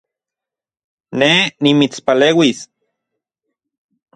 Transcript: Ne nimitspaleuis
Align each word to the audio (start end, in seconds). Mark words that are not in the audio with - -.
Ne 1.19 1.27
nimitspaleuis 1.63 2.59